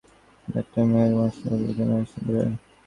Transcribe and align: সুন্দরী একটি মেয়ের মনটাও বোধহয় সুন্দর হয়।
সুন্দরী 0.47 0.59
একটি 0.61 0.79
মেয়ের 0.91 1.13
মনটাও 1.17 1.55
বোধহয় 1.61 2.05
সুন্দর 2.11 2.33
হয়। 2.39 2.53